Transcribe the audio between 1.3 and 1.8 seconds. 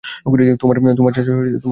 আরো আশ্চর্য।